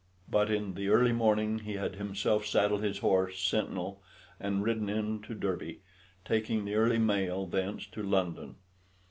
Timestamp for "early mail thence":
6.73-7.85